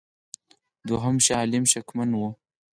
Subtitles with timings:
[0.87, 2.29] دوهم شاه عالم شکمن وو.